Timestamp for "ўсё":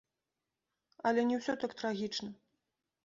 1.41-1.53